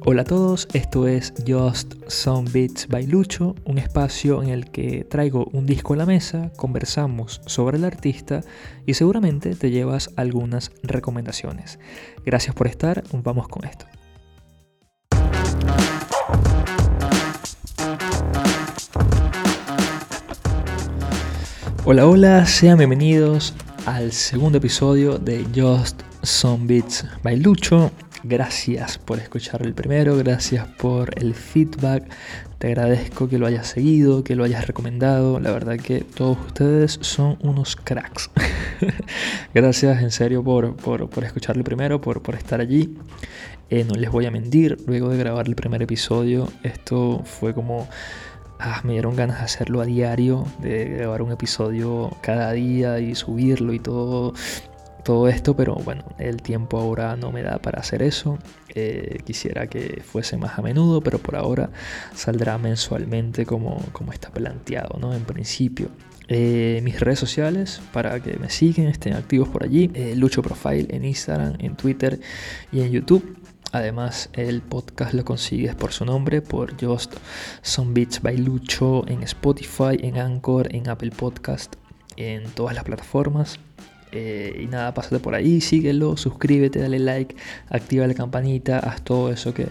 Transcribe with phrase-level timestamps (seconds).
[0.00, 5.04] Hola a todos, esto es Just Some Beats by Lucho, un espacio en el que
[5.04, 8.42] traigo un disco a la mesa, conversamos sobre el artista
[8.86, 11.78] y seguramente te llevas algunas recomendaciones.
[12.24, 13.86] Gracias por estar, vamos con esto.
[21.84, 23.54] Hola, hola, sean bienvenidos
[23.86, 27.90] al segundo episodio de Just Some Beats by Lucho.
[28.24, 32.04] Gracias por escuchar el primero, gracias por el feedback.
[32.58, 35.38] Te agradezco que lo hayas seguido, que lo hayas recomendado.
[35.38, 38.30] La verdad que todos ustedes son unos cracks.
[39.54, 42.98] gracias en serio por, por, escuchar el primero, por, por estar allí.
[43.70, 47.88] Eh, no les voy a mentir, luego de grabar el primer episodio, esto fue como...
[48.60, 53.14] Ah, me dieron ganas de hacerlo a diario, de grabar un episodio cada día y
[53.14, 54.34] subirlo y todo
[55.04, 58.38] todo esto, pero bueno, el tiempo ahora no me da para hacer eso.
[58.74, 61.70] Eh, quisiera que fuese más a menudo, pero por ahora
[62.14, 65.14] saldrá mensualmente como, como está planteado, ¿no?
[65.14, 65.88] En principio.
[66.30, 69.90] Eh, mis redes sociales para que me sigan, estén activos por allí.
[69.94, 72.20] Eh, Lucho Profile en Instagram, en Twitter
[72.70, 73.38] y en YouTube.
[73.72, 77.14] Además, el podcast lo consigues por su nombre, por Just
[77.62, 81.76] Some Beats by Lucho en Spotify, en Anchor, en Apple Podcast,
[82.16, 83.58] en todas las plataformas.
[84.12, 87.36] Eh, y nada, pásate por ahí, síguelo, suscríbete, dale like,
[87.68, 89.68] activa la campanita, haz todo eso que,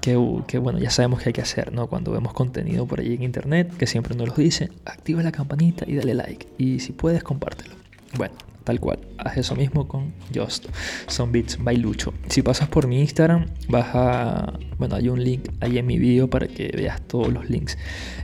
[0.00, 1.88] que, bueno, ya sabemos que hay que hacer, ¿no?
[1.88, 5.84] Cuando vemos contenido por ahí en internet, que siempre nos lo dice, activa la campanita
[5.88, 6.46] y dale like.
[6.58, 7.74] Y si puedes, compártelo.
[8.16, 8.34] Bueno,
[8.66, 8.98] tal cual.
[9.18, 10.66] Haz eso mismo con Just
[11.06, 12.12] Some Beats by Lucho.
[12.28, 14.58] Si pasas por mi Instagram, vas a.
[14.76, 17.78] Bueno, hay un link ahí en mi video para que veas todos los links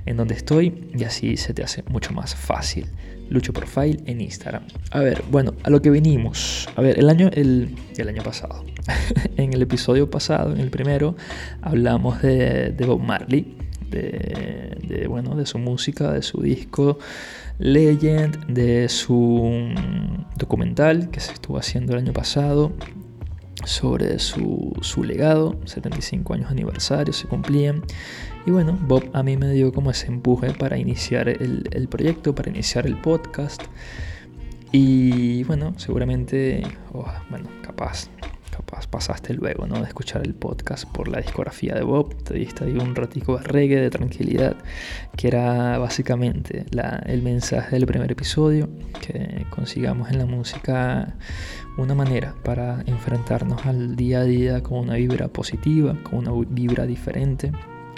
[0.04, 2.88] en donde estoy y así se te hace mucho más fácil.
[3.30, 4.64] Lucho Profile en Instagram.
[4.90, 6.68] A ver, bueno, a lo que venimos.
[6.74, 8.64] A ver, el año, el, el año pasado.
[9.36, 11.14] en el episodio pasado, en el primero,
[11.62, 13.56] hablamos de, de Bob Marley.
[13.88, 16.98] De, de, bueno, de su música, de su disco
[17.58, 19.68] Legend, de su
[20.36, 22.72] documental que se estuvo haciendo el año pasado
[23.64, 27.82] sobre su, su, legado, 75 años aniversario se cumplían.
[28.46, 32.34] Y bueno, Bob a mí me dio como ese empuje para iniciar el, el proyecto,
[32.34, 33.62] para iniciar el podcast.
[34.72, 36.62] Y bueno, seguramente,
[36.92, 38.08] oh, bueno, capaz
[38.54, 39.80] capaz pasaste luego, ¿no?
[39.80, 43.44] De escuchar el podcast por la discografía de Bob, te diste ahí un ratico de
[43.44, 44.56] reggae, de tranquilidad,
[45.16, 46.66] que era básicamente
[47.06, 48.68] el mensaje del primer episodio,
[49.00, 51.16] que consigamos en la música
[51.78, 56.86] una manera para enfrentarnos al día a día con una vibra positiva, con una vibra
[56.86, 57.50] diferente,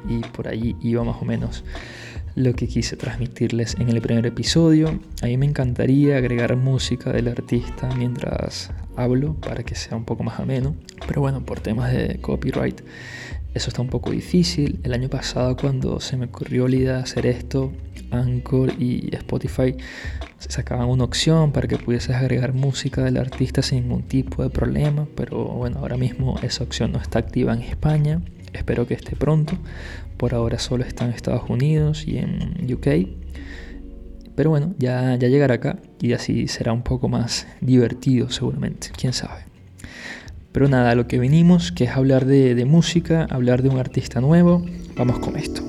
[0.09, 1.65] y por ahí iba más o menos
[2.36, 5.00] lo que quise transmitirles en el primer episodio.
[5.22, 10.22] A mí me encantaría agregar música del artista mientras hablo para que sea un poco
[10.22, 10.75] más ameno,
[11.06, 12.81] pero bueno, por temas de copyright
[13.55, 14.81] eso está un poco difícil.
[14.82, 17.72] El año pasado cuando se me ocurrió la idea de hacer esto,
[18.10, 19.77] Anchor y Spotify
[20.38, 25.06] sacaban una opción para que pudieses agregar música del artista sin ningún tipo de problema,
[25.15, 28.22] pero bueno, ahora mismo esa opción no está activa en España.
[28.53, 29.56] Espero que esté pronto.
[30.16, 33.09] Por ahora solo está en Estados Unidos y en UK.
[34.34, 39.12] Pero bueno, ya, ya llegará acá y así será un poco más divertido seguramente, quién
[39.12, 39.45] sabe.
[40.53, 44.21] Pero nada, lo que venimos, que es hablar de, de música, hablar de un artista
[44.21, 44.65] nuevo,
[44.97, 45.62] vamos con esto.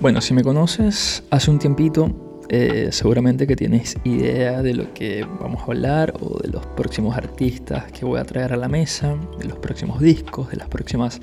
[0.00, 5.24] Bueno, si me conoces, hace un tiempito eh, seguramente que tienes idea de lo que
[5.40, 9.16] vamos a hablar o de los próximos artistas que voy a traer a la mesa,
[9.38, 11.20] de los próximos discos, de las próximas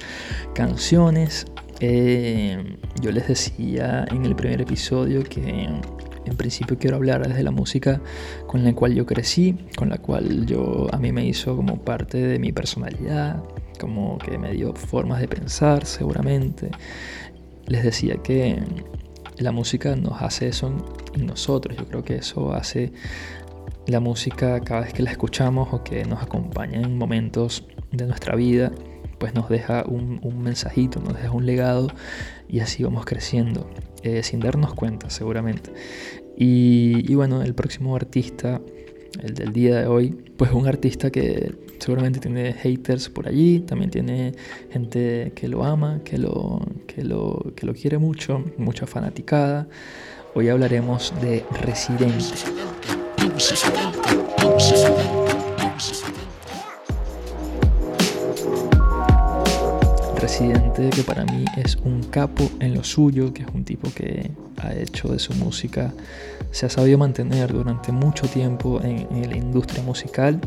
[0.53, 1.45] canciones.
[1.81, 7.51] Eh, yo les decía en el primer episodio que en principio quiero hablar desde la
[7.51, 7.99] música
[8.47, 12.19] con la cual yo crecí, con la cual yo a mí me hizo como parte
[12.19, 13.43] de mi personalidad,
[13.81, 16.71] como que me dio formas de pensar seguramente.
[17.65, 18.63] Les decía que
[19.39, 20.73] la música nos hace eso
[21.13, 21.77] en nosotros.
[21.77, 22.91] Yo creo que eso hace
[23.85, 28.35] la música cada vez que la escuchamos o que nos acompaña en momentos de nuestra
[28.35, 28.71] vida,
[29.17, 31.87] pues nos deja un, mensajito, nos deja un legado
[32.47, 33.69] y así vamos creciendo,
[34.03, 35.71] eh, sin darnos cuenta seguramente.
[36.37, 38.61] Y, y, bueno, el próximo artista,
[39.23, 43.91] el del día de hoy, pues un artista que seguramente tiene haters por allí, también
[43.91, 44.33] tiene
[44.71, 49.67] gente que lo ama, que lo, que lo, que lo quiere mucho, mucha fanaticada.
[50.35, 52.35] Hoy hablaremos de Residente.
[60.19, 64.29] Residente, que para mí es un capo en lo suyo, que es un tipo que
[64.57, 65.93] ha hecho de su música,
[66.51, 70.41] se ha sabido mantener durante mucho tiempo en, en la industria musical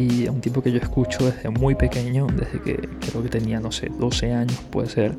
[0.00, 3.70] y un tipo que yo escucho desde muy pequeño, desde que creo que tenía, no
[3.70, 5.16] sé, 12 años puede ser,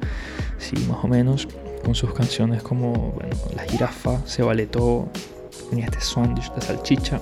[0.57, 1.47] sí, más o menos,
[1.83, 3.17] con sus canciones como,
[3.55, 5.09] La jirafa, Se vale todo,
[5.71, 7.21] en este sándwich de salchicha,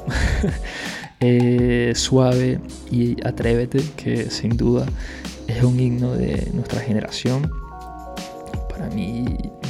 [1.19, 2.59] eh, Suave
[2.91, 4.85] y Atrévete, que sin duda
[5.47, 7.51] es un himno de nuestra generación.
[8.69, 9.25] Para mí,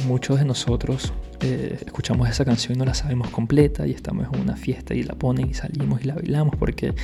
[0.06, 4.40] muchos de nosotros eh, escuchamos esa canción y no la sabemos completa y estamos en
[4.40, 6.94] una fiesta y la ponen y salimos y la bailamos porque,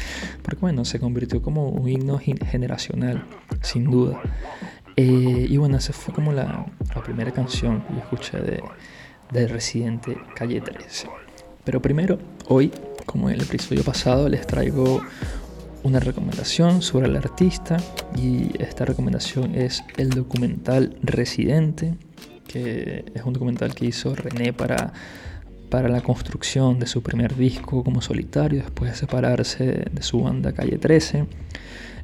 [0.42, 3.24] porque bueno, se convirtió como un himno generacional,
[3.62, 4.20] sin duda.
[4.96, 8.62] Eh, y bueno, esa fue como la, la primera canción que yo escuché de,
[9.32, 11.08] de Residente Calle 13.
[11.64, 12.18] Pero primero,
[12.48, 12.72] hoy,
[13.04, 15.02] como en el episodio pasado, les traigo
[15.82, 17.76] una recomendación sobre el artista
[18.16, 21.94] y esta recomendación es el documental Residente,
[22.46, 24.92] que es un documental que hizo René para,
[25.70, 30.52] para la construcción de su primer disco como solitario después de separarse de su banda
[30.52, 31.26] Calle 13.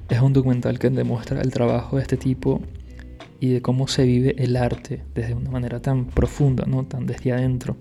[0.08, 2.60] Es un documental que demuestra el trabajo de este tipo
[3.40, 6.84] y de cómo se vive el arte desde una manera tan profunda, ¿no?
[6.84, 7.76] tan desde adentro.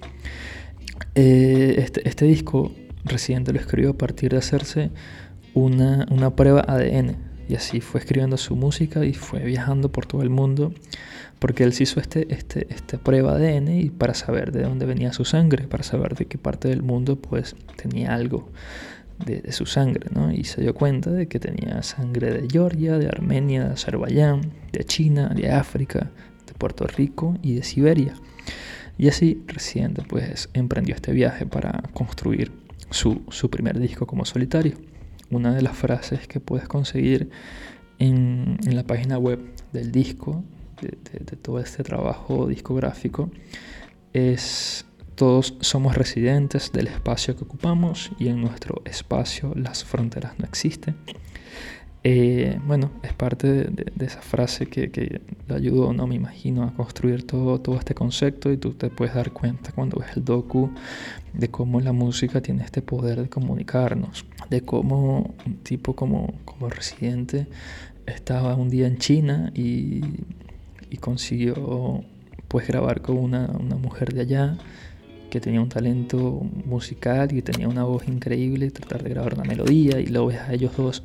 [1.15, 2.71] Eh, este, este, disco
[3.03, 4.91] Residente lo escribió a partir de hacerse
[5.53, 10.21] una, una prueba ADN y así fue escribiendo su música y fue viajando por todo
[10.21, 10.74] el mundo
[11.38, 14.86] porque él se hizo este, este, esta prueba de ADN y para saber de dónde
[14.86, 18.48] venía su sangre, para saber de qué parte del mundo pues tenía algo
[19.25, 20.31] de, su sangre, ¿no?
[20.31, 24.86] Y se dio cuenta de que tenía sangre de Georgia, de Armenia, de Azerbaiyán, de
[24.86, 26.09] China, de África,
[26.48, 28.13] de Puerto Rico y de Siberia.
[28.98, 32.51] Y así Residente pues emprendió este viaje para construir
[32.92, 34.90] su, su primer disco como solitario.
[35.31, 37.29] Una de las frases que puedes conseguir
[37.99, 39.39] en, la página web
[39.73, 40.43] del disco
[40.81, 43.29] de, todo este trabajo discográfico
[44.13, 44.85] es
[45.15, 50.95] todos somos residentes del espacio que ocupamos y en nuestro espacio las fronteras no existen.
[52.03, 56.74] Eh, bueno, es parte de, esa frase que, que, le ayudó, no me imagino, a
[56.74, 60.71] construir todo, todo este concepto y tú te puedes dar cuenta cuando ves el docu
[61.33, 66.69] de cómo la música tiene este poder de comunicarnos, de cómo un tipo como, como
[66.69, 67.48] residente
[68.07, 70.01] estaba un día en China y
[70.92, 72.03] y consiguió
[72.48, 74.57] pues grabar con una, una, mujer de allá
[75.31, 80.01] que tenía un talento musical y tenía una voz increíble, tratar de grabar una melodía
[80.01, 81.01] y luego ves a ellos dos,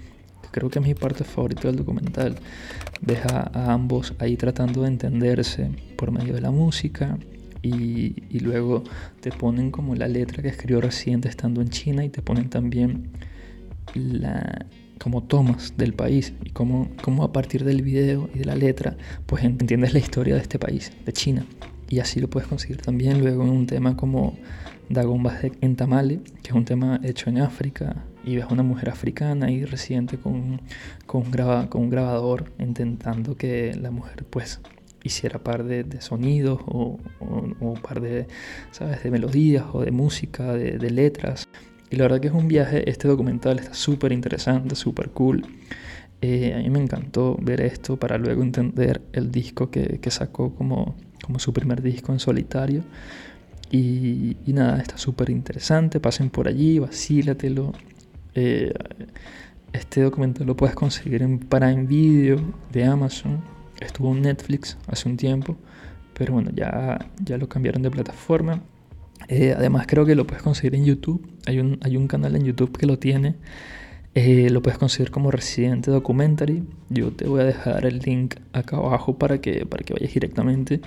[0.56, 2.34] creo que es mi parte favorita del documental,
[3.02, 7.18] ves a, ambos ahí tratando de entenderse por medio de la música
[7.60, 8.82] y, y, luego
[9.20, 13.10] te ponen como la letra que escribió reciente estando en China y te ponen también
[13.94, 14.64] la,
[14.98, 18.96] como tomas del país y cómo, cómo a partir del video y de la letra
[19.26, 21.44] pues entiendes la historia de este país, de China.
[21.90, 24.38] Y así lo puedes conseguir también luego en un tema como
[24.88, 28.90] Dagombas en Tamale, que es un tema hecho en África, y ves a una mujer
[28.90, 30.60] africana y residente con,
[31.06, 34.60] con, un, graba, con un grabador intentando que la mujer pues
[35.04, 36.98] hiciera par de, de sonidos o,
[37.60, 38.26] o, par de,
[38.72, 39.02] ¿sabes?
[39.04, 41.48] de melodías o de música, de, de letras.
[41.88, 45.46] Y la verdad que es un viaje, este documental está súper interesante, súper cool.
[46.20, 50.52] Eh, a mí me encantó ver esto para luego entender el disco que, que sacó
[50.56, 52.82] como, como su primer disco en solitario.
[53.70, 56.00] Y, y nada, está súper interesante.
[56.00, 57.72] Pasen por allí, vacílatelo.
[58.36, 58.72] Eh,
[59.72, 62.38] este documental lo puedes conseguir en Prime Video
[62.70, 63.40] de Amazon.
[63.80, 65.56] Estuvo en Netflix hace un tiempo,
[66.14, 68.62] pero bueno, ya, ya lo cambiaron de plataforma.
[69.28, 71.26] Eh, además creo que lo puedes conseguir en YouTube.
[71.46, 73.36] Hay un, hay un canal en YouTube que lo tiene.
[74.14, 76.62] Eh, lo puedes conseguir como Residente Documentary.
[76.90, 80.80] Yo te voy a dejar el link acá abajo para que, para que vayas directamente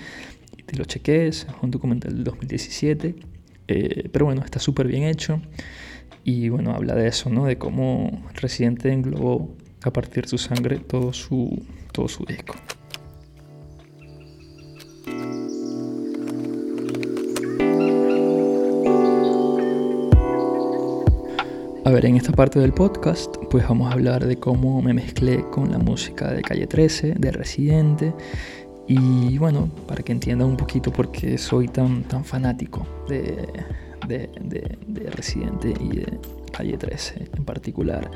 [0.56, 1.48] y te lo cheques.
[1.48, 3.16] Es un documental del 2017.
[3.68, 5.42] Eh, pero bueno, está súper bien hecho.
[6.24, 7.46] Y bueno, habla de eso, ¿no?
[7.46, 12.56] De cómo Residente englobó a partir de su sangre todo su, todo su disco.
[21.86, 25.44] A ver, en esta parte del podcast, pues vamos a hablar de cómo me mezclé
[25.50, 28.14] con la música de Calle 13, de Residente,
[28.86, 33.48] y bueno, para que entiendan un poquito por qué soy tan, tan fanático de,
[34.10, 34.30] de,
[34.88, 36.20] de, Residente y de
[36.52, 38.12] Calle 13 en particular.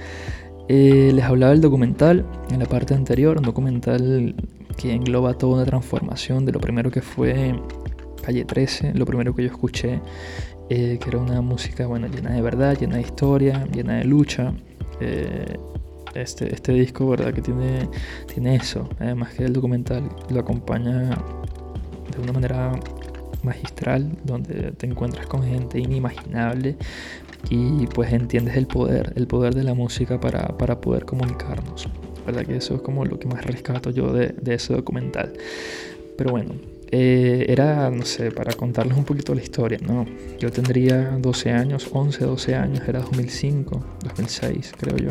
[0.68, 4.36] Eh, les hablaba del documental en la parte anterior, un documental
[4.78, 7.54] que engloba toda una transformación de lo primero que fue
[8.22, 10.02] Calle 13, lo primero que yo escuché
[10.70, 14.54] eh, que era una música bueno, llena de verdad, llena de historia, llena de lucha.
[15.00, 15.58] Eh,
[16.16, 17.34] este, este disco, ¿verdad?
[17.34, 17.90] Que tiene,
[18.32, 18.88] tiene eso.
[19.00, 21.10] Además que el documental lo acompaña
[22.12, 22.72] de una manera
[23.44, 26.76] magistral, donde te encuentras con gente inimaginable
[27.50, 31.88] y pues entiendes el poder, el poder de la música para, para poder comunicarnos.
[32.26, 32.46] ¿Verdad?
[32.46, 35.34] Que eso es como lo que más rescato yo de, de ese documental.
[36.18, 36.54] Pero bueno,
[36.96, 40.06] eh, era, no sé, para contarles un poquito la historia, ¿no?
[40.38, 45.10] Yo tendría 12 años, 11, 12 años, era 2005, 2006, creo yo.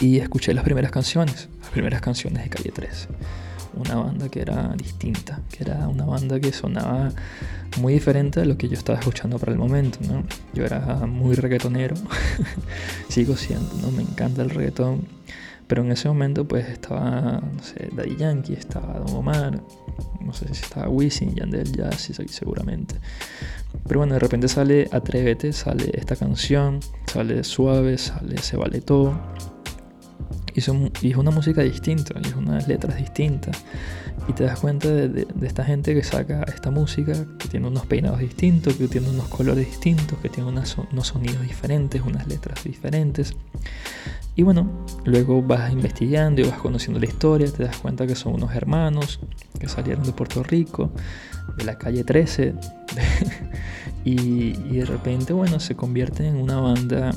[0.00, 3.08] Y escuché las primeras canciones, las primeras canciones de Calle 13.
[3.74, 7.10] Una banda que era distinta, que era una banda que sonaba
[7.78, 10.24] muy diferente a lo que yo estaba escuchando para el momento, ¿no?
[10.54, 11.94] Yo era muy reggaetonero,
[13.08, 13.90] sigo siendo, ¿no?
[13.90, 15.06] Me encanta el reggaetón.
[15.66, 19.62] Pero en ese momento pues estaba, no sé, Daddy Yankee, estaba Don Omar,
[20.20, 22.96] no sé si estaba Wisin, Yandel, ya sí, seguramente.
[23.86, 29.14] Pero bueno, de repente sale Atrévete, sale esta canción, sale Suave, sale Se Vale Todo.
[30.54, 33.64] Y, son, y es una música distinta, y es unas letras distintas.
[34.28, 38.20] Y te das cuenta de, esta gente que saca esta música, que tiene unos peinados
[38.20, 43.34] distintos, que tiene unos colores distintos, que tiene unos sonidos diferentes, unas letras diferentes.
[44.36, 48.34] Y bueno, luego vas investigando y vas conociendo la historia, te das cuenta que son
[48.34, 49.20] unos hermanos
[49.58, 50.90] que salieron de Puerto Rico,
[51.56, 52.54] de la calle 13,
[54.04, 57.12] y, de repente, bueno, se convierten en una banda,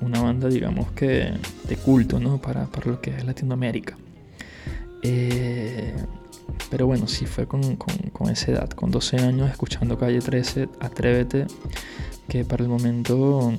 [0.00, 1.32] una banda, digamos que
[1.68, 2.38] de culto, ¿no?
[2.38, 3.96] Para, para lo que es Latinoamérica.
[5.02, 5.94] Eh,
[6.70, 10.68] pero bueno, sí fue con, con, con, esa edad, con 12 años, escuchando Calle 13,
[10.80, 11.46] Atrévete,
[12.28, 13.52] que para el momento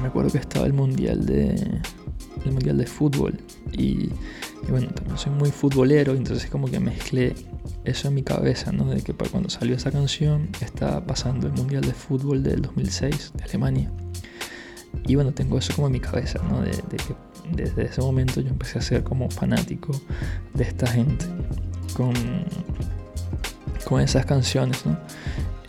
[0.00, 1.54] me acuerdo que estaba el mundial de
[2.44, 3.38] el mundial de fútbol
[3.72, 4.08] y,
[4.68, 7.34] bueno también soy muy futbolero entonces como que mezclé
[7.84, 11.52] eso en mi cabeza no de que para cuando salió esa canción estaba pasando el
[11.52, 13.90] mundial de fútbol del 2006 de Alemania
[15.06, 17.14] y bueno tengo eso como en mi cabeza no de, que
[17.52, 19.92] desde ese momento yo empecé a ser como fanático
[20.54, 21.26] de esta gente
[21.94, 22.14] con
[23.84, 24.96] con esas canciones no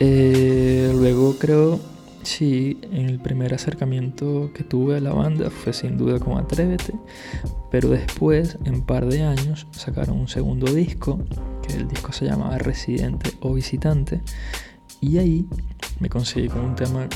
[0.00, 1.80] eh, luego creo
[2.24, 6.94] Sí, el primer acercamiento que tuve a la banda fue sin duda con Atrévete,
[7.70, 11.18] pero después, en par de años, sacaron un segundo disco,
[11.62, 14.22] que el disco se llamaba Residente o Visitante,
[15.02, 15.46] y ahí
[16.00, 17.06] me conseguí con un tema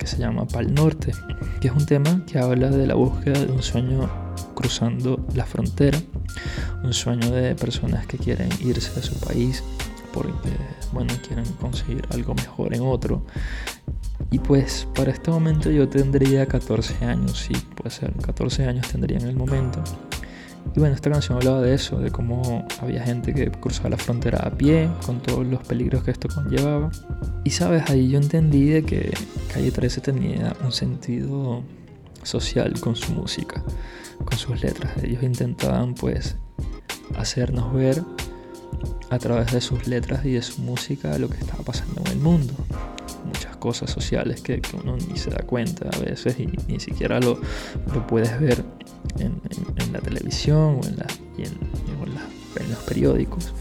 [0.00, 1.12] que se llama Pal Norte,
[1.60, 4.08] que es un tema que habla de la búsqueda de un sueño
[4.54, 5.98] cruzando la frontera,
[6.82, 9.62] un sueño de personas que quieren irse de su país
[10.14, 10.50] porque,
[10.92, 13.26] bueno, quieren conseguir algo mejor en otro
[14.30, 19.18] y pues para este momento yo tendría 14 años, sí, puede ser, 14 años tendría
[19.18, 19.84] en el momento.
[20.74, 24.38] Y bueno, esta canción hablaba de eso, de cómo había gente que cruzaba la frontera
[24.38, 26.90] a pie, con todos los peligros que esto conllevaba.
[27.44, 29.12] Y sabes, ahí yo entendí de que
[29.52, 31.62] Calle 13 tenía un sentido
[32.22, 33.64] social con su música,
[34.24, 34.92] con sus letras.
[35.02, 36.36] Ellos intentaban pues
[37.16, 38.02] hacernos ver
[39.10, 42.18] a través de sus letras y de su música lo que estaba pasando en el
[42.18, 42.54] mundo
[43.24, 47.40] muchas cosas sociales que, uno ni se da cuenta a veces y ni siquiera lo,
[47.94, 48.64] lo puedes ver
[49.18, 49.40] en,
[50.00, 51.06] la televisión o, en, la,
[51.38, 53.52] en, los periódicos.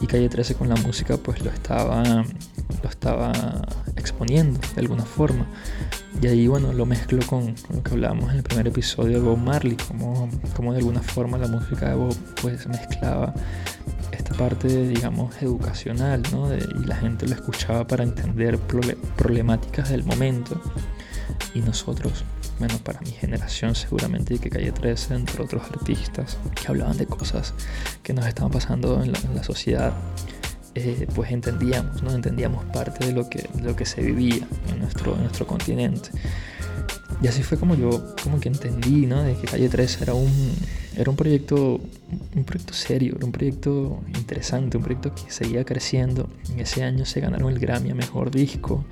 [0.00, 2.24] Y Calle 13 con la música pues lo estaba,
[2.82, 3.32] lo estaba
[3.96, 5.46] exponiendo de alguna forma.
[6.22, 9.38] Y ahí bueno, lo mezclo con, lo que hablábamos en el primer episodio de Bob
[9.38, 13.34] Marley, como, como de alguna forma la música de Bob pues mezclaba
[14.40, 16.48] parte, digamos, educacional, ¿no?
[16.54, 18.58] y la gente lo escuchaba para entender
[19.16, 20.60] problemáticas del momento.
[21.54, 22.24] Y nosotros,
[22.60, 27.06] bueno, para mi generación seguramente, y que Calle 13, entre otros artistas, que hablaban de
[27.06, 27.54] cosas
[28.02, 29.94] que nos estaban pasando en la, sociedad,
[30.74, 32.12] eh, pues entendíamos, ¿no?
[32.12, 36.10] Entendíamos parte de lo que, de lo que se vivía en nuestro, en nuestro continente.
[37.22, 39.22] Y así fue como yo como que entendí, ¿no?
[39.22, 40.30] De que Calle 13 era un,
[40.96, 41.80] era un proyecto,
[42.36, 46.28] un proyecto serio, era un proyecto interesante, un proyecto que seguía creciendo.
[46.52, 48.84] En ese año se ganaron el Grammy a Mejor Disco.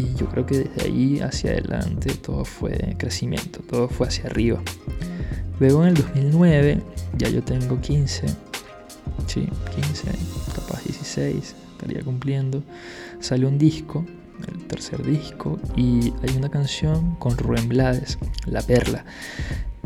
[0.00, 4.62] Y yo creo que desde ahí hacia adelante todo fue crecimiento, todo fue hacia arriba.
[5.58, 6.80] Luego en el 2009,
[7.18, 8.26] ya yo tengo 15,
[9.26, 10.04] sí, 15,
[10.54, 12.62] capaz 16, estaría cumpliendo,
[13.20, 14.06] salió un disco
[14.48, 19.04] el tercer disco, y hay una canción con Rubén Blades, La Perla.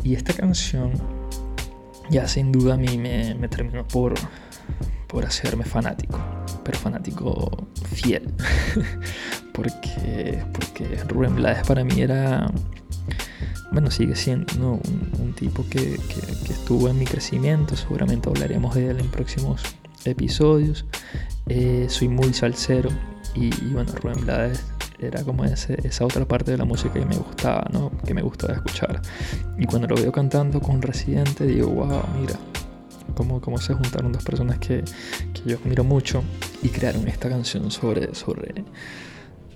[0.03, 0.93] Y esta canción
[2.11, 4.15] ya sin duda a mí me, terminó por,
[5.15, 6.19] por hacerme fanático,
[6.65, 8.35] pero fanático fiel.
[9.53, 12.51] porque, porque Rubén Blades para mí era,
[13.71, 14.81] bueno, sigue siendo
[15.21, 16.01] un, tipo que,
[16.51, 19.63] estuvo en mi crecimiento, seguramente hablaremos de él en próximos
[20.05, 20.85] episodios.
[21.47, 22.91] Eh, soy muy salsero,
[23.37, 24.65] y, bueno, Rubén Blades
[24.99, 27.93] era como ese, esa otra parte de la música que me gustaba, ¿no?
[28.05, 29.01] Que me gustaba escuchar.
[29.59, 32.35] Y cuando lo veo cantando con Residente, digo, wow, mira,
[33.15, 34.85] cómo, cómo se juntaron dos personas que,
[35.33, 36.23] que yo admiro mucho
[36.63, 38.65] y crearon esta canción sobre, sobre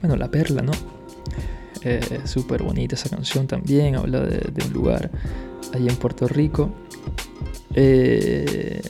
[0.01, 0.73] bueno, la perla, ¿no?
[1.83, 5.11] Eh, Súper bonita esa canción también, habla de, un lugar
[5.73, 6.71] allí en Puerto Rico.
[7.75, 8.81] Eh,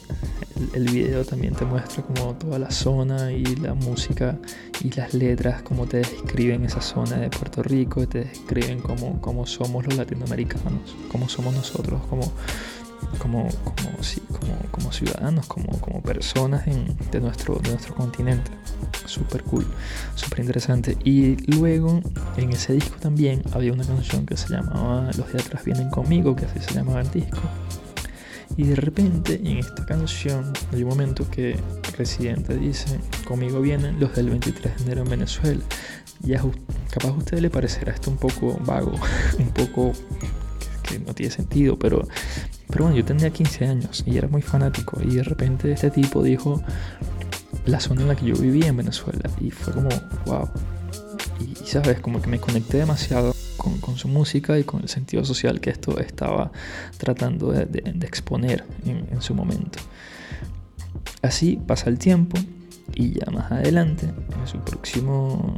[0.73, 4.37] el, video también te muestra como toda la zona y la música
[4.83, 9.45] y las letras, cómo te describen esa zona de Puerto Rico, te describen cómo, cómo
[9.45, 12.31] somos los latinoamericanos, cómo somos nosotros, como,
[13.17, 18.51] como, como, sí, como, como ciudadanos, como, como personas de, nuestro, de nuestro continente.
[19.05, 19.65] Súper cool,
[20.15, 20.97] súper interesante.
[21.03, 22.01] Y luego
[22.37, 26.35] en ese disco también había una canción que se llamaba Los de atrás vienen conmigo,
[26.35, 27.39] que así se llamaba el disco
[28.59, 31.57] y de repente en esta canción hay un momento que
[31.97, 35.61] Residente dice, conmigo vienen los del 23 de enero en Venezuela.
[36.25, 36.33] Y
[36.89, 38.91] capaz a usted le parecerá esto un poco vago,
[39.39, 39.93] un poco
[40.83, 42.05] que, no tiene sentido, pero,
[42.69, 46.23] pero bueno, yo tenía 15 años y era muy fanático y de repente este tipo
[46.23, 46.61] dijo
[47.65, 49.89] la zona en la que yo vivía en Venezuela y fue como,
[50.25, 50.49] wow.
[51.39, 53.33] y sabes, como que me conecté demasiado
[53.81, 56.51] con, su música y con el sentido social que esto estaba
[56.97, 59.79] tratando de, exponer en, su momento.
[61.21, 62.37] Así pasa el tiempo
[62.95, 65.55] y ya más adelante, en su próximo,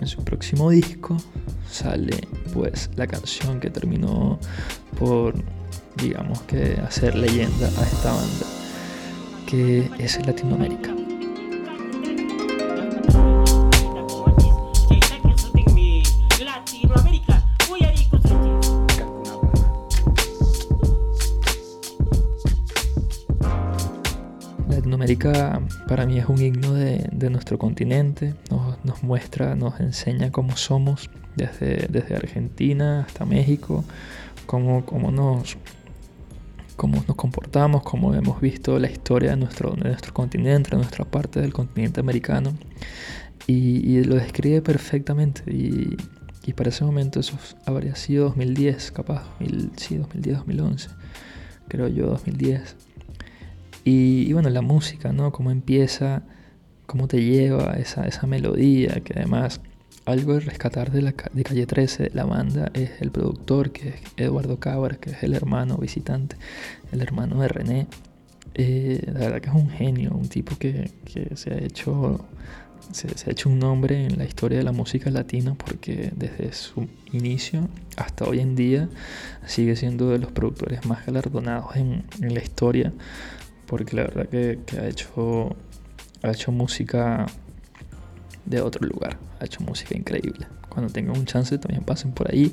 [0.00, 1.16] en su próximo disco,
[1.70, 4.38] sale pues la canción que terminó
[4.98, 5.34] por,
[5.96, 8.46] digamos que, hacer leyenda a esta banda,
[9.46, 10.94] que es Latinoamérica.
[25.88, 28.34] para mí es un himno de, nuestro continente,
[28.84, 33.84] nos, muestra, nos enseña cómo somos desde, desde Argentina hasta México,
[34.50, 35.56] cómo, cómo, nos,
[36.74, 41.04] cómo nos comportamos, cómo hemos visto la historia de nuestro, de nuestro continente, de nuestra
[41.04, 42.54] parte del continente americano,
[43.46, 45.42] y, lo describe perfectamente.
[45.46, 45.96] Y,
[46.54, 49.22] para ese momento eso habría sido 2010, capaz,
[49.76, 50.88] sí, 2010, 2011,
[51.68, 52.74] creo yo, 2010.
[53.84, 55.30] Y, bueno, la música, ¿no?
[55.30, 56.24] Cómo empieza,
[56.86, 59.60] cómo te lleva esa, esa melodía, que además
[60.06, 63.94] algo de rescatar de, la, de Calle 13, la banda, es el productor, que es
[64.16, 66.36] Eduardo Cabra, que es el hermano visitante,
[66.92, 67.86] el hermano de René.
[68.54, 72.24] Eh, la verdad que es un genio, un tipo que, que se ha hecho
[72.92, 76.88] se, ha hecho un nombre en la historia de la música latina porque desde su
[77.12, 78.88] inicio hasta hoy en día
[79.46, 82.92] sigue siendo de los productores más galardonados en, en la historia
[83.66, 85.54] porque la verdad que, ha, hecho,
[86.22, 87.26] ha hecho música
[88.50, 90.46] de otro lugar, ha hecho música increíble.
[90.68, 92.52] Cuando tengan un chance también pasen por ahí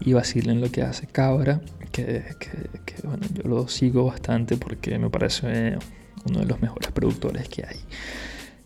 [0.00, 2.24] y vacilen lo que hace Cabra, que,
[3.04, 5.76] bueno, yo lo sigo bastante porque me parece
[6.24, 7.80] uno de los mejores productores que hay.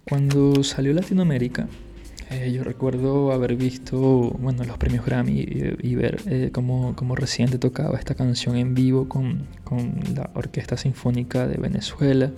[0.04, 1.66] Cuando salió Latinoamérica,
[2.30, 3.98] eh, yo recuerdo haber visto
[4.38, 5.46] bueno, los premios Grammy
[5.80, 10.76] y, ver eh, cómo, cómo Residente tocaba esta canción en vivo con, con, la Orquesta
[10.76, 12.32] Sinfónica de Venezuela.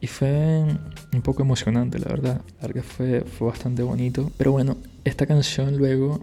[0.00, 0.64] Y fue
[1.12, 2.40] un poco emocionante, la verdad.
[2.60, 4.30] La verdad fue, fue bastante bonito.
[4.36, 6.20] Pero bueno, esta canción luego,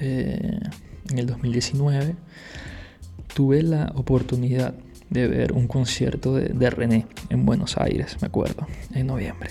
[0.00, 0.58] eh,
[1.10, 2.14] en el 2019,
[3.34, 4.74] tuve la oportunidad
[5.10, 9.50] de ver un concierto de, René en Buenos Aires, me acuerdo, en noviembre,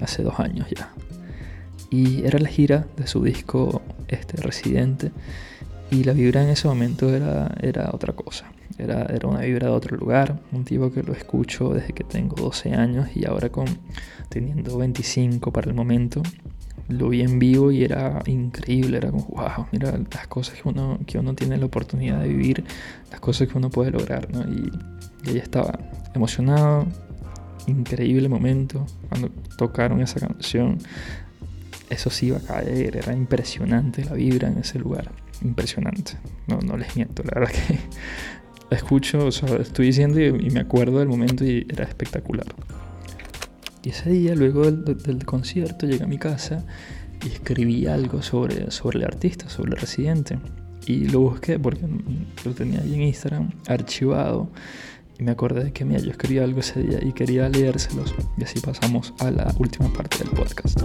[0.00, 0.92] hace dos años ya.
[1.90, 5.12] Y era la gira de su disco este, Residente.
[5.90, 8.46] Y la vibra en ese momento era, era otra cosa.
[8.78, 10.40] Era, era una vibra de otro lugar.
[10.52, 13.66] Un tipo que lo escucho desde que tengo 12 años y ahora con
[14.28, 16.22] teniendo 25 para el momento.
[16.88, 18.98] Lo vi en vivo y era increíble.
[18.98, 22.64] Era como, wow, mira las cosas que uno, que uno tiene la oportunidad de vivir,
[23.10, 24.32] las cosas que uno puede lograr.
[24.32, 24.42] ¿no?
[24.42, 24.70] Y,
[25.24, 25.78] y ella estaba
[26.14, 26.86] emocionado.
[27.66, 30.78] Increíble momento cuando tocaron esa canción
[31.90, 35.12] eso sí iba a caer, era impresionante la vibra en ese lugar,
[35.42, 36.12] impresionante,
[36.46, 37.78] no, no les miento, la verdad que
[38.70, 42.46] escucho, o sea, estoy diciendo y, me acuerdo del momento y era espectacular.
[43.82, 46.64] Y ese día, luego del, concierto, llegué a mi casa
[47.24, 50.38] y escribí algo sobre, sobre el artista, sobre el residente.
[50.86, 51.82] Y lo busqué porque
[52.44, 54.50] lo tenía ahí en Instagram, archivado.
[55.18, 58.14] Y me acordé de que mira, yo escribí algo ese día y quería leérselos.
[58.36, 60.80] Y así pasamos a la última parte del podcast.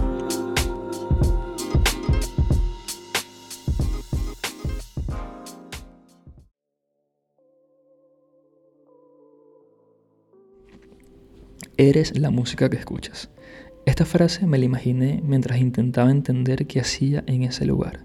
[11.82, 13.28] Eres la música que escuchas.
[13.86, 18.04] Esta frase me la imaginé mientras intentaba entender qué hacía en ese lugar.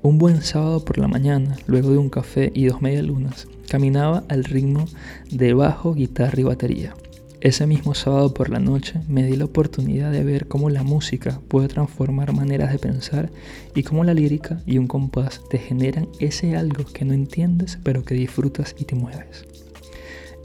[0.00, 4.42] Un buen sábado por la mañana, luego de un café y dos medialunas, caminaba al
[4.42, 4.86] ritmo
[5.30, 6.94] de bajo, guitarra y batería.
[7.42, 11.42] Ese mismo sábado por la noche me di la oportunidad de ver cómo la música
[11.46, 13.30] puede transformar maneras de pensar
[13.74, 18.02] y cómo la lírica y un compás te generan ese algo que no entiendes pero
[18.02, 19.44] que disfrutas y te mueves.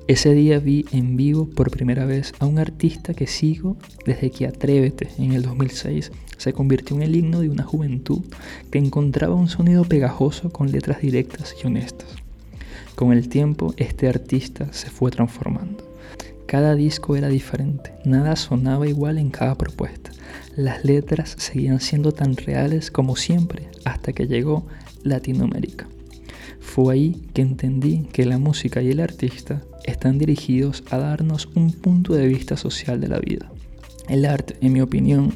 [0.05, 4.45] Ese día vi en vivo por primera vez a un artista que sigo desde que
[4.45, 8.21] Atrévete en el 2006 se convirtió en el himno de una juventud
[8.69, 12.09] que encontraba un sonido pegajoso con letras directas y honestas.
[12.95, 15.89] Con el tiempo este artista se fue transformando.
[16.47, 20.11] Cada disco era diferente, nada sonaba igual en cada propuesta.
[20.57, 24.67] Las letras seguían siendo tan reales como siempre hasta que llegó
[25.03, 25.87] Latinoamérica.
[26.59, 29.61] Fue ahí que entendí que la música y el artista
[30.03, 33.49] están dirigidos a darnos un punto de vista social de la vida.
[34.09, 35.33] El arte, en mi opinión,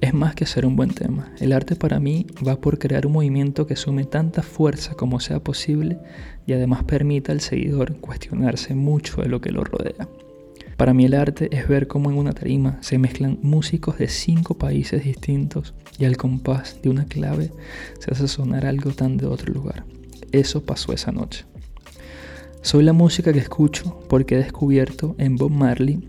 [0.00, 1.32] es más que ser un buen tema.
[1.40, 5.40] El arte para mí va por crear un movimiento que sume tanta fuerza como sea
[5.40, 5.98] posible
[6.46, 10.08] y además permita al seguidor cuestionarse mucho de lo que lo rodea.
[10.76, 14.56] Para mí el arte es ver cómo en una tarima se mezclan músicos de cinco
[14.56, 17.50] países distintos y al compás de una clave
[17.98, 19.84] se hace sonar algo tan de otro lugar.
[20.30, 21.44] Eso pasó esa noche.
[22.66, 26.00] Soy la música que escucho porque he descubierto en Bob Marley,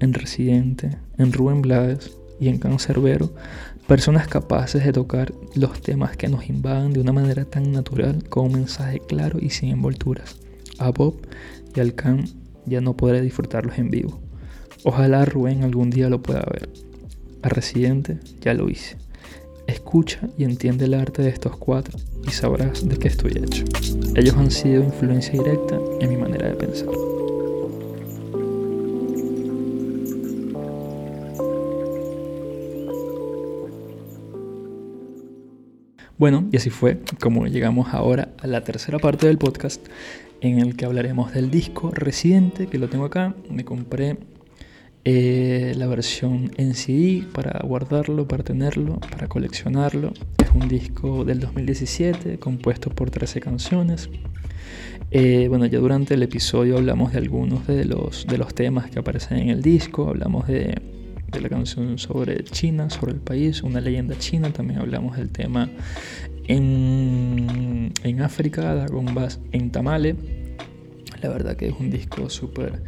[0.00, 3.32] en Residente, en Rubén Blades y en Cancerbero
[3.86, 8.48] personas capaces de tocar los temas que nos invadan de una manera tan natural con
[8.48, 10.36] un mensaje claro y sin envolturas.
[10.78, 11.26] A Bob
[11.74, 12.26] y al Can
[12.66, 14.20] ya no podré disfrutarlos en vivo.
[14.82, 16.68] Ojalá Rubén algún día lo pueda ver.
[17.40, 18.98] A Residente ya lo hice.
[19.66, 23.64] Escucha y entiende el arte de estos cuatro y sabrás de qué estoy hecho.
[24.14, 26.88] Ellos han sido influencia directa en mi manera de pensar.
[36.16, 39.84] Bueno, y así fue como llegamos ahora a la tercera parte del podcast
[40.40, 43.34] en el que hablaremos del disco Residente, que lo tengo acá.
[43.50, 44.18] Me compré
[45.04, 50.12] eh, la versión en CD para guardarlo, para tenerlo, para coleccionarlo.
[50.42, 54.08] Es un disco del 2017 compuesto por 13 canciones.
[55.10, 58.98] Eh, bueno, ya durante el episodio hablamos de algunos de los, de los temas que
[58.98, 60.80] aparecen en el disco, hablamos de,
[61.30, 65.68] de la canción sobre China, sobre el país, una leyenda china, también hablamos del tema
[66.48, 70.16] en, en África, Dagombas en Tamale.
[71.20, 72.82] La verdad que es un disco súper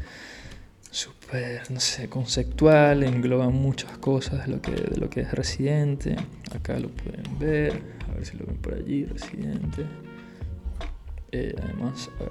[1.27, 6.17] súper, no sé, conceptual, engloba muchas cosas de lo, que, de lo que es Residente.
[6.55, 9.85] Acá lo pueden ver, a ver si lo ven por allí, Residente.
[11.33, 12.31] Eh, además, a ver,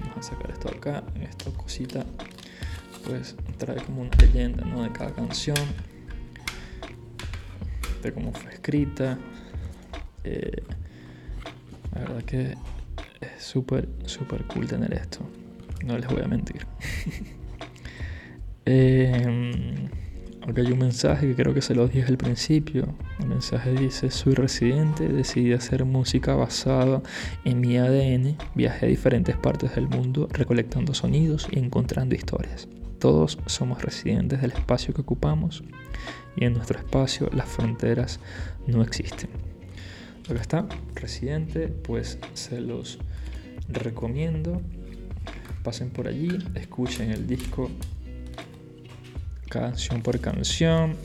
[0.00, 2.04] vamos a sacar esto acá, esta cosita,
[3.04, 4.82] pues trae como una leyenda ¿no?
[4.82, 5.58] de cada canción,
[8.02, 9.18] de cómo fue escrita.
[10.24, 10.62] Eh,
[11.94, 12.56] la verdad que
[13.20, 15.20] es súper, súper cool tener esto,
[15.84, 16.66] no les voy a mentir.
[18.70, 19.88] Eh,
[20.54, 22.94] hay un mensaje que creo que se lo dije al principio.
[23.18, 27.00] El mensaje dice, soy residente, decidí hacer música basada
[27.46, 32.68] en mi ADN, viajé a diferentes partes del mundo recolectando sonidos y encontrando historias.
[32.98, 35.64] Todos somos residentes del espacio que ocupamos
[36.36, 38.20] y en nuestro espacio las fronteras
[38.66, 39.30] no existen.
[40.28, 42.98] Acá está, residente, pues se los
[43.70, 44.60] recomiendo.
[45.62, 47.70] Pasen por allí, escuchen el disco
[49.48, 50.96] canción por canción.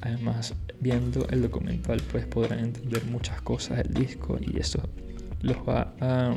[0.00, 4.80] Además, viendo el documental, pues podrán entender muchas cosas del disco y eso
[5.42, 6.34] los va a.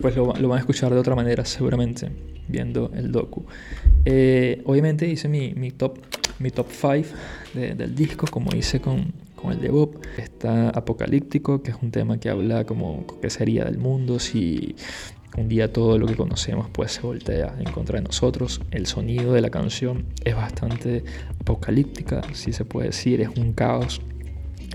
[0.00, 2.10] Pues lo, van a escuchar de otra manera, seguramente,
[2.48, 3.46] viendo el docu.
[4.04, 5.98] Eh, obviamente hice mi, mi, top
[6.40, 7.08] mi top 5
[7.54, 9.88] del disco, como hice con, con el de.
[10.18, 14.74] Está Apocalíptico, que es un tema que habla como qué sería del mundo si
[15.36, 18.60] un día todo lo que conocemos pues se voltea en contra de nosotros.
[18.70, 21.04] El sonido de la canción es bastante
[21.40, 24.00] apocalíptica, si se puede decir, es un caos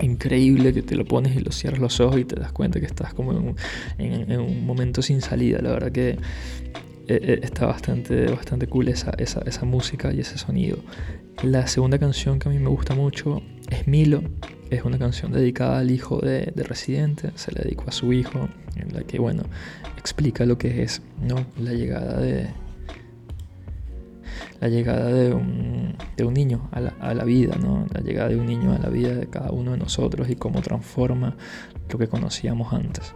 [0.02, 2.86] increíble que te lo pones y lo cierras los ojos y te das cuenta que
[2.86, 3.54] estás como
[3.98, 5.60] en, un momento sin salida.
[5.60, 6.16] La verdad que eh,
[7.08, 10.78] eh, está bastante, bastante cool esa, esa, esa, música y ese sonido.
[11.42, 13.42] La segunda canción que a mí me gusta mucho
[13.80, 14.22] es Milo.
[14.70, 17.32] Es una canción dedicada al hijo de, de Residente.
[17.34, 18.48] Se le dedicó a su hijo.
[18.76, 19.42] En la que, bueno,
[19.98, 21.44] explica lo que es ¿no?
[21.58, 22.48] la llegada de
[24.60, 27.86] la llegada de un, de un niño a la, a la, vida, ¿no?
[27.92, 30.60] la llegada de un niño a la vida de cada uno de nosotros y cómo
[30.60, 31.36] transforma
[31.90, 33.14] lo que conocíamos antes.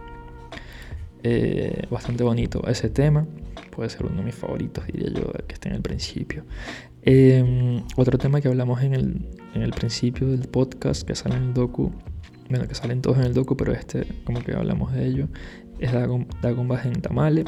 [1.27, 3.25] Eh, bastante bonito ese tema.
[3.71, 6.45] Puede ser uno de mis favoritos, diría yo, que esté en el principio.
[7.01, 11.43] Em, otro tema que hablamos en el, en el principio del podcast, que sale en
[11.45, 11.91] el docu,
[12.47, 15.27] bueno, que salen todos en el docu, pero este, como que hablamos de ello,
[15.79, 17.45] es Dagon en Tamale.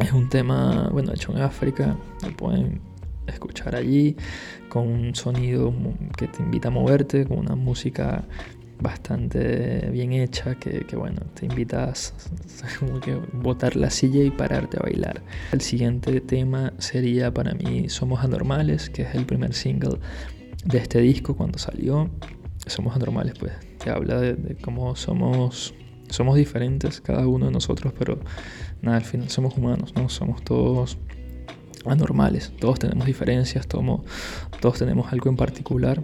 [0.00, 2.80] Es un tema, bueno, hecho en África, lo pueden
[3.28, 4.16] escuchar allí,
[4.68, 5.72] con un sonido
[6.16, 8.24] que te invita a moverte, con una música
[8.80, 12.14] bastante bien hecha que, bueno, te invitas
[12.78, 15.22] como que botar la silla y pararte a bailar.
[15.52, 19.98] El siguiente tema sería para mí Somos Anormales, que es el primer single
[20.64, 22.10] de este disco cuando salió.
[22.66, 25.74] Somos Anormales, pues te habla de, cómo somos,
[26.08, 28.20] somos diferentes cada uno de nosotros, pero
[28.82, 30.08] nada, al final somos humanos, ¿no?
[30.08, 30.98] Somos todos
[31.86, 34.02] anormales, todos tenemos diferencias, todos,
[34.60, 36.02] todos tenemos algo en particular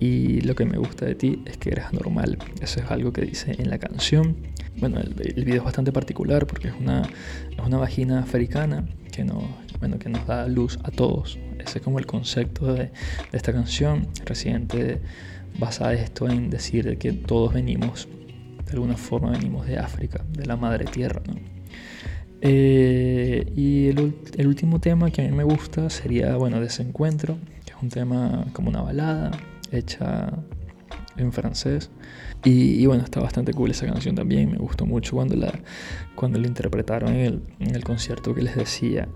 [0.00, 2.38] y lo que me gusta de ti es que eres anormal.
[2.60, 4.36] Eso es algo que dice en la canción.
[4.76, 9.44] Bueno, el, video es bastante particular porque es una, es una vagina africana que nos,
[9.80, 11.38] bueno, que nos da luz a todos.
[11.58, 12.92] Ese es como el concepto de, de
[13.32, 14.06] esta canción.
[14.24, 15.00] Residente
[15.58, 18.08] basa esto en decir que todos venimos,
[18.66, 21.22] de alguna forma venimos de África, de la madre tierra.
[21.26, 21.34] ¿no?
[22.40, 27.72] Eh, y el, el, último tema que a mí me gusta sería, bueno, Desencuentro, que
[27.72, 29.32] es un tema como una balada,
[29.72, 30.32] hecha
[31.16, 31.90] en francés.
[32.44, 34.52] Y, bueno, está bastante cool esa canción también.
[34.52, 35.52] Me gustó mucho cuando la,
[36.14, 39.08] cuando la interpretaron en el, en el concierto que les decía.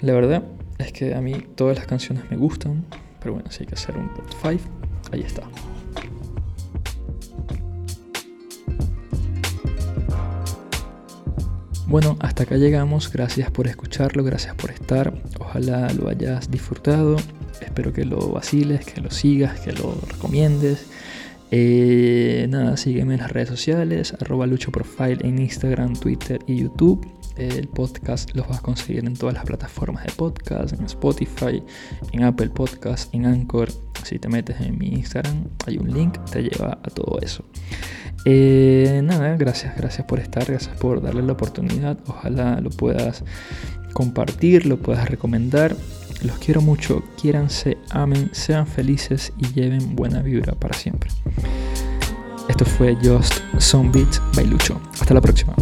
[0.00, 0.44] La verdad
[0.78, 2.84] es que a mí todas las canciones me gustan.
[3.20, 4.64] Pero bueno, si hay que hacer un top 5,
[5.12, 5.42] ahí está.
[11.88, 13.10] Bueno, hasta acá llegamos.
[13.10, 15.14] Gracias por escucharlo, gracias por estar.
[15.40, 17.16] Ojalá lo hayas disfrutado.
[17.60, 20.86] Espero que lo vaciles, que lo sigas, que lo recomiendes.
[21.50, 27.06] Eh, nada, sígueme en las redes sociales, arroba Lucho Profile en Instagram, Twitter y YouTube.
[27.36, 31.62] El podcast los vas a conseguir en todas las plataformas de podcast, en Spotify,
[32.12, 33.70] en Apple Podcast, en Anchor.
[34.02, 37.44] Si te metes en mi Instagram, hay un link, te lleva a todo eso.
[38.24, 41.96] Eh, nada, gracias, gracias por estar, gracias por darle la oportunidad.
[42.08, 43.22] Ojalá lo puedas
[43.92, 45.76] compartir, lo puedas recomendar.
[46.22, 51.10] Los quiero mucho, quiéranse, amen, sean felices y lleven buena vibra para siempre.
[52.48, 54.48] Esto fue Just Some Beats by.
[55.00, 55.54] Hasta la próxima.